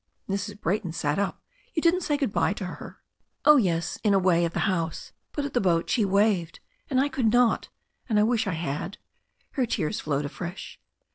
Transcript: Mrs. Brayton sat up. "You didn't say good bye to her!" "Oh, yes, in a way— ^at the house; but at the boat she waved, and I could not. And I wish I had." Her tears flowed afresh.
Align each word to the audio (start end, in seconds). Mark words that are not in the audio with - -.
Mrs. 0.27 0.59
Brayton 0.59 0.93
sat 0.93 1.19
up. 1.19 1.43
"You 1.75 1.81
didn't 1.83 2.01
say 2.01 2.17
good 2.17 2.33
bye 2.33 2.53
to 2.53 2.65
her!" 2.65 2.97
"Oh, 3.45 3.57
yes, 3.57 3.99
in 4.03 4.15
a 4.15 4.17
way— 4.17 4.43
^at 4.49 4.53
the 4.53 4.61
house; 4.61 5.11
but 5.31 5.45
at 5.45 5.53
the 5.53 5.61
boat 5.61 5.91
she 5.91 6.05
waved, 6.05 6.59
and 6.89 6.99
I 6.99 7.07
could 7.07 7.31
not. 7.31 7.69
And 8.09 8.19
I 8.19 8.23
wish 8.23 8.47
I 8.47 8.53
had." 8.53 8.97
Her 9.51 9.67
tears 9.67 9.99
flowed 9.99 10.25
afresh. 10.25 10.79